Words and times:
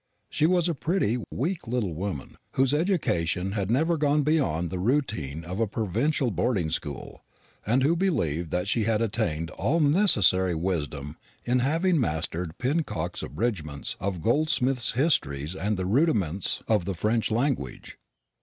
She 0.31 0.47
was 0.47 0.67
a 0.67 0.73
pretty, 0.73 1.19
weak 1.29 1.67
little 1.67 1.93
woman, 1.93 2.37
whose 2.53 2.73
education 2.73 3.51
had 3.51 3.69
never 3.69 3.97
gone 3.97 4.23
beyond 4.23 4.71
the 4.71 4.79
routine 4.79 5.43
of 5.45 5.59
a 5.59 5.67
provincial 5.67 6.31
boarding 6.31 6.71
school, 6.71 7.23
and 7.67 7.83
who 7.83 7.95
believed 7.95 8.49
that 8.49 8.67
she 8.67 8.85
had 8.85 8.99
attained 8.99 9.51
all 9.51 9.79
necessary 9.79 10.55
wisdom 10.55 11.17
in 11.45 11.59
having 11.59 11.99
mastered 11.99 12.57
Pinnock's 12.57 13.21
abridgments 13.21 13.95
of 13.99 14.23
Goldsmith's 14.23 14.93
histories 14.93 15.55
and 15.55 15.77
the 15.77 15.85
rudiments 15.85 16.63
of 16.67 16.85
the 16.85 16.95
French 16.95 17.29
language. 17.29 17.99